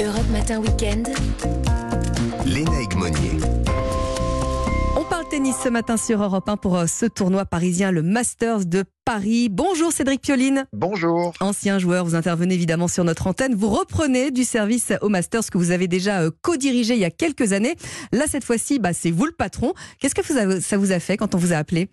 [0.00, 1.08] Europe Matin Weekend.
[2.46, 3.40] Léna Monnier.
[5.30, 9.48] Tennis ce matin sur Europe 1 pour euh, ce tournoi parisien, le Masters de Paris.
[9.50, 10.64] Bonjour Cédric Pioline.
[10.72, 11.34] Bonjour.
[11.40, 13.54] Ancien joueur, vous intervenez évidemment sur notre antenne.
[13.54, 17.10] Vous reprenez du service au Masters que vous avez déjà euh, co-dirigé il y a
[17.10, 17.76] quelques années.
[18.12, 19.74] Là, cette fois-ci, bah, c'est vous le patron.
[20.00, 21.88] Qu'est-ce que vous avez- ça vous a fait quand on vous a appelé?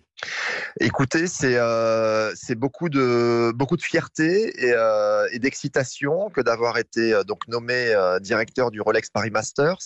[0.80, 6.78] Écoutez, c'est euh, c'est beaucoup de beaucoup de fierté et, euh, et d'excitation que d'avoir
[6.78, 9.76] été euh, donc nommé directeur du Rolex Paris Masters,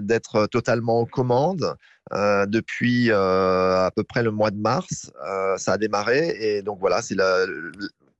[0.00, 1.76] d'être totalement aux commandes
[2.12, 5.10] euh, depuis euh, à peu près le mois de mars.
[5.26, 7.46] Euh, ça a démarré et donc voilà, c'est la-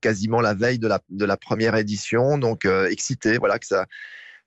[0.00, 3.86] quasiment la veille de la de la première édition, donc excité, voilà que ça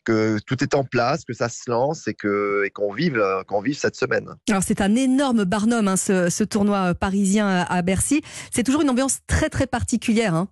[0.05, 3.61] que tout est en place, que ça se lance et que et qu'on vive qu'on
[3.61, 4.27] vive cette semaine.
[4.49, 8.21] Alors c'est un énorme barnum, hein, ce, ce tournoi parisien à Bercy.
[8.51, 10.33] C'est toujours une ambiance très très particulière.
[10.33, 10.49] hein.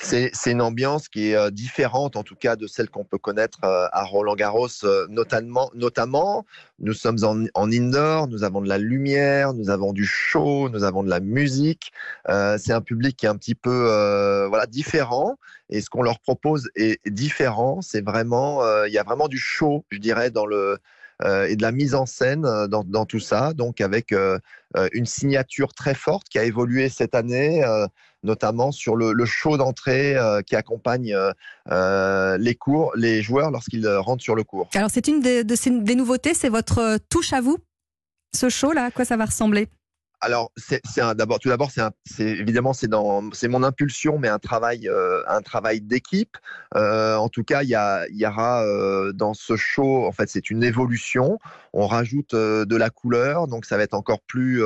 [0.00, 3.58] C'est une ambiance qui est euh, différente, en tout cas, de celle qu'on peut connaître
[3.64, 5.70] euh, à Roland Garros, euh, notamment.
[5.74, 6.46] notamment.
[6.78, 10.84] Nous sommes en, en indoor, nous avons de la lumière, nous avons du show, nous
[10.84, 11.90] avons de la musique.
[12.28, 15.36] Euh, c'est un public qui est un petit peu euh, voilà différent,
[15.68, 17.82] et ce qu'on leur propose est différent.
[17.82, 20.78] C'est vraiment, il y a vraiment du show, je dirais, dans le
[21.24, 23.52] et de la mise en scène euh, dans, dans tout ça.
[23.52, 24.38] Donc avec euh,
[24.76, 27.64] euh, une signature très forte qui a évolué cette année.
[27.64, 27.86] euh,
[28.24, 31.30] notamment sur le, le show d'entrée euh, qui accompagne euh,
[31.70, 34.68] euh, les cours, les joueurs lorsqu'ils euh, rentrent sur le cours.
[34.74, 37.58] Alors c'est une des, des nouveautés, c'est votre euh, touche à vous
[38.34, 39.68] Ce show là, à quoi ça va ressembler?
[40.20, 40.80] Alors, c'est
[41.16, 45.42] d'abord, tout d'abord, c'est évidemment c'est dans, c'est mon impulsion, mais un travail, euh, un
[45.42, 46.36] travail d'équipe.
[46.74, 50.50] Euh, en tout cas, il y, y aura euh, dans ce show, en fait, c'est
[50.50, 51.38] une évolution.
[51.72, 54.62] On rajoute de la couleur, donc ça va être encore plus,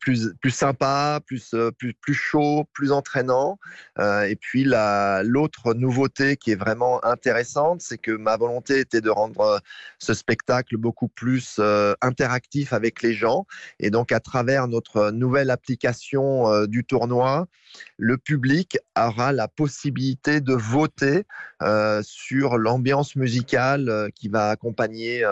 [0.00, 3.58] plus, plus sympa, plus, plus, chaud, plus entraînant.
[3.98, 9.08] Et puis la- l'autre nouveauté qui est vraiment intéressante, c'est que ma volonté était de
[9.08, 9.60] rendre
[9.98, 11.60] ce spectacle beaucoup plus
[12.02, 13.46] interactif avec les gens.
[13.78, 17.46] Et donc, travers notre nouvelle application euh, du tournoi,
[17.96, 21.24] le public aura la possibilité de voter
[21.62, 25.22] euh, sur l'ambiance musicale euh, qui va accompagner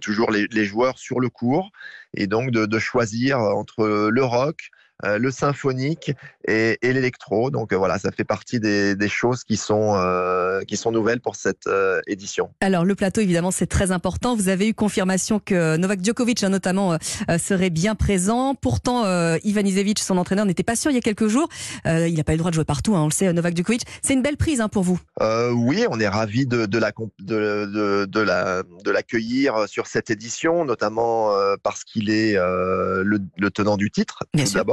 [0.00, 1.70] toujours les, joueurs sur le cours,
[2.14, 4.70] et donc de choisir entre le rock,
[5.04, 6.12] euh, le symphonique
[6.46, 7.50] et, et l'électro.
[7.50, 11.20] Donc euh, voilà, ça fait partie des, des choses qui sont, euh, qui sont nouvelles
[11.20, 12.50] pour cette euh, édition.
[12.60, 14.36] Alors le plateau évidemment c'est très important.
[14.36, 16.96] Vous avez eu confirmation que Novak Djokovic hein, notamment
[17.38, 18.54] serait bien présent.
[18.54, 21.48] Pourtant euh, Ivan Isevic, son entraîneur, n'était pas sûr il y a quelques jours.
[21.86, 23.32] Euh, il n'a pas eu le droit de jouer partout, hein, on le sait.
[23.32, 24.98] Novak Djokovic, c'est une belle prise hein, pour vous.
[25.20, 29.86] Euh, oui, on est ravi de, de la de, de, de la de l'accueillir sur
[29.86, 34.50] cette édition, notamment euh, parce qu'il est euh, le, le tenant du titre Bien tout
[34.50, 34.64] sûr.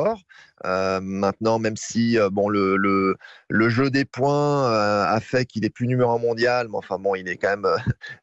[0.65, 3.15] Euh, maintenant, même si euh, bon le, le
[3.49, 6.97] le jeu des points euh, a fait qu'il est plus numéro un mondial, mais enfin
[6.99, 7.67] bon, il est quand même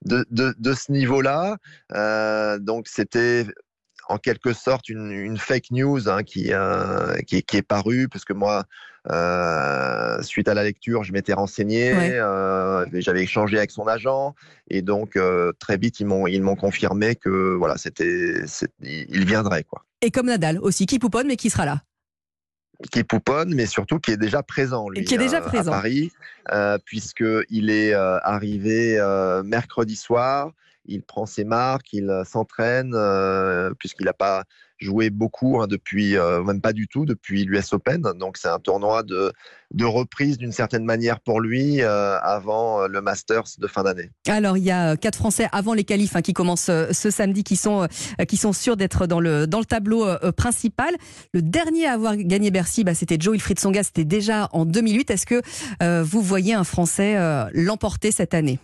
[0.04, 1.56] de de, de ce niveau-là.
[2.58, 3.46] Donc c'était
[4.08, 8.08] en quelque sorte une, une fake news hein, qui, euh, qui, est- qui est parue,
[8.08, 8.64] parce que moi,
[9.12, 12.18] euh, suite à la lecture, je m'étais renseigné, Ouais.
[12.18, 14.34] euh, j'avais échangé avec son agent,
[14.68, 15.16] et donc
[15.60, 18.42] très vite ils m'ont confirmé que voilà c'était
[18.82, 21.82] il viendrait quoi, Et comme Nadal aussi, qui pouponne mais qui sera là.
[22.90, 25.72] qui pouponne, mais surtout qui est déjà présent lui, Qui est déjà euh, présent.
[25.72, 26.10] à Paris,
[26.50, 28.98] euh, puisque il est euh, arrivé
[29.44, 30.52] mercredi soir.
[30.86, 32.96] Il prend ses marques, il s'entraîne,
[33.78, 34.44] puisqu'il n'a pas
[34.80, 38.02] joué beaucoup hein, depuis, euh, même pas du tout, depuis l'US Open.
[38.18, 39.32] Donc c'est un tournoi de,
[39.72, 44.10] de reprise d'une certaine manière pour lui euh, avant euh, le Masters de fin d'année.
[44.26, 47.56] Alors il y a quatre Français avant les qualifs hein, qui commencent ce samedi, qui
[47.56, 47.86] sont
[48.28, 50.94] qui sont sûrs d'être dans le dans le tableau principal.
[51.32, 55.10] Le dernier à avoir gagné Bercy, bah, c'était Joe Wilfried Songa, c'était déjà en 2008.
[55.10, 55.42] Est-ce que
[56.02, 57.16] vous voyez un Français
[57.52, 58.58] l'emporter cette année?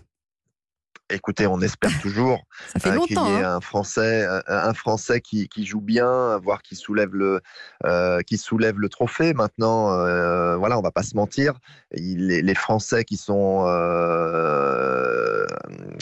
[1.08, 2.42] Écoutez, on espère toujours
[2.86, 3.56] euh, qu'il y ait hein.
[3.56, 7.40] un Français, un Français qui, qui joue bien, voire qui soulève le,
[7.84, 9.32] euh, qui soulève le trophée.
[9.32, 11.54] Maintenant, euh, voilà, on va pas se mentir.
[11.92, 15.05] Les Français qui sont, euh,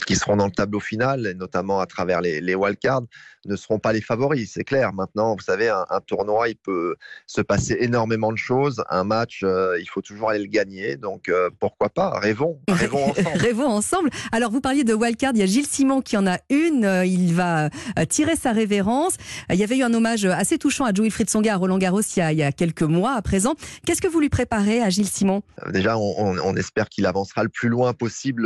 [0.05, 3.01] qui seront dans le tableau final, et notamment à travers les, les wildcards,
[3.45, 4.51] ne seront pas les favoris.
[4.53, 4.91] C'est clair.
[4.93, 6.95] Maintenant, vous savez, un, un tournoi, il peut
[7.27, 8.83] se passer énormément de choses.
[8.89, 10.97] Un match, euh, il faut toujours aller le gagner.
[10.97, 12.17] Donc, euh, pourquoi pas?
[12.19, 13.29] Rêvons, rêvons ensemble.
[13.37, 14.09] Rêvons ensemble.
[14.31, 15.33] Alors, vous parliez de wildcard.
[15.35, 16.85] Il y a Gilles Simon qui en a une.
[16.85, 17.69] Euh, Il va
[18.09, 19.17] tirer sa révérence.
[19.51, 22.01] Il y avait eu un hommage assez touchant à Joe Wilfried Songa à Roland Garros
[22.01, 23.53] il y a, il y a quelques mois à présent.
[23.85, 25.43] Qu'est-ce que vous lui préparez à Gilles Simon?
[25.71, 28.43] Déjà, on, on- on espère qu'il avancera le plus loin possible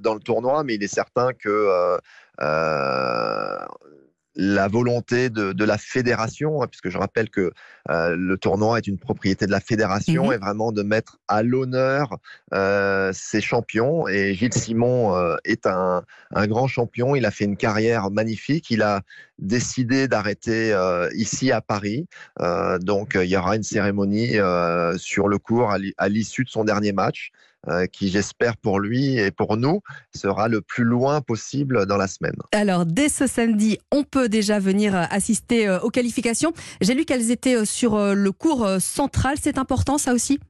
[0.00, 1.98] dans le tournoi, mais il est certain que euh,
[2.40, 3.66] euh,
[4.36, 7.52] la volonté de, de, la fédération, hein, puisque je rappelle que
[7.90, 10.32] euh, le tournoi est une propriété de la fédération, mmh.
[10.32, 12.16] et vraiment de mettre à l'honneur
[12.54, 14.06] euh, ses champions.
[14.08, 16.04] Et Gilles Simon euh, est un,
[16.34, 17.16] un, grand champion.
[17.16, 18.70] Il a fait une carrière magnifique.
[18.70, 19.02] Il a
[19.38, 20.74] décidé d'arrêter
[21.14, 22.06] ici à Paris.
[22.80, 24.34] Donc il y aura une cérémonie
[24.96, 27.30] sur le cours à l'issue de son dernier match.
[27.68, 29.82] Euh, qui j'espère pour lui et pour nous
[30.16, 32.36] sera le plus loin possible dans la semaine.
[32.52, 36.54] Alors dès ce samedi, on peut déjà venir euh, assister euh, aux qualifications.
[36.80, 40.40] J'ai lu qu'elles étaient sur le cours central, c'est important ça aussi?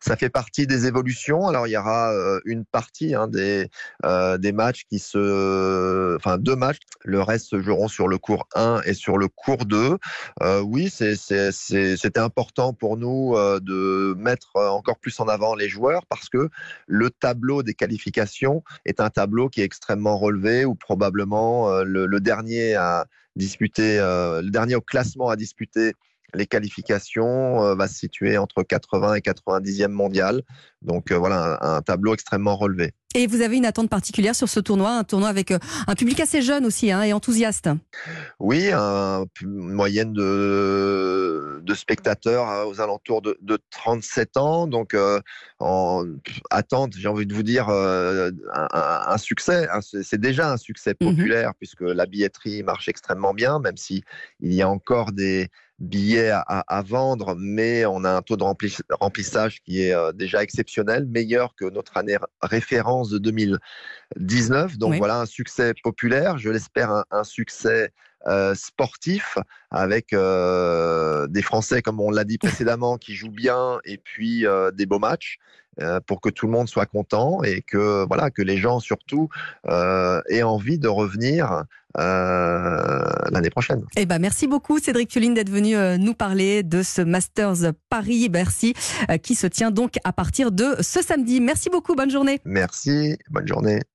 [0.00, 1.46] Ça fait partie des évolutions.
[1.46, 3.68] Alors il y aura euh, une partie hein, des,
[4.04, 6.78] euh, des matchs qui se, enfin deux matchs.
[7.04, 9.98] Le reste se joueront sur le cours 1 et sur le cours 2.
[10.42, 16.28] Euh, oui, c'était important pour nous de mettre encore plus en avant les joueurs parce
[16.28, 16.48] que
[16.86, 22.20] le tableau des qualifications est un tableau qui est extrêmement relevé ou probablement le, le,
[22.20, 25.94] dernier à disputer, le dernier au classement à disputer
[26.34, 30.42] les qualifications euh, va se situer entre 80 et 90e mondial.
[30.84, 32.92] Donc euh, voilà, un, tableau extrêmement relevé.
[33.16, 36.20] Et vous avez une attente particulière sur ce tournoi, un tournoi avec euh, un public
[36.20, 37.68] assez jeune aussi hein, et enthousiaste.
[38.40, 44.66] Oui, une moyenne de, de spectateurs aux alentours de, 37 ans.
[44.66, 44.96] Donc
[45.60, 46.04] en
[46.50, 49.68] attente, j'ai envie de vous dire, un, succès.
[49.70, 51.10] Hein, c'est déjà un succès mhm.
[51.16, 54.02] populaire puisque la billetterie marche extrêmement bien, même si
[54.40, 55.48] il y a encore des
[55.78, 58.44] billets à, vendre, mais on a un taux de
[59.00, 60.73] remplissage qui est euh, déjà exceptionnel,
[61.06, 64.78] meilleur que notre année référence de 2019.
[64.78, 67.92] Donc voilà un succès populaire, je l'espère un, succès
[68.26, 69.38] euh, sportif
[69.70, 74.44] avec euh, des Français, comme on l'a dit précédemment, qui jouent bien et puis
[74.74, 75.38] des beaux matchs.
[76.06, 79.28] pour que tout le monde soit content et que voilà que les gens surtout
[79.66, 81.64] aient envie de revenir
[81.96, 83.84] euh, l'année prochaine.
[83.96, 88.74] Eh ben, merci beaucoup Cédric Pioline d'être venu euh, nous parler de ce Masters Paris-Bercy
[89.10, 91.40] euh, qui se tient donc à partir de ce samedi.
[91.40, 92.40] Merci beaucoup, bonne journée.
[92.44, 93.80] Merci, bonne journée.